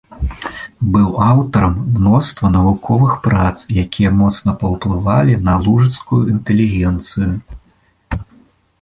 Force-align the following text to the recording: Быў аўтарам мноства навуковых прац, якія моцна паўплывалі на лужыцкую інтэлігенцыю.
Быў 0.95 1.09
аўтарам 1.31 1.75
мноства 1.97 2.51
навуковых 2.57 3.13
прац, 3.29 3.53
якія 3.83 4.09
моцна 4.25 4.59
паўплывалі 4.65 5.39
на 5.51 5.59
лужыцкую 5.69 6.21
інтэлігенцыю. 6.37 7.33